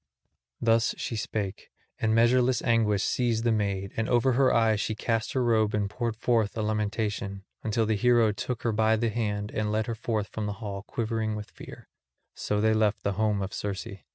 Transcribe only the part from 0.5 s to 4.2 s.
Thus she spake, and measureless anguish seized the maid; and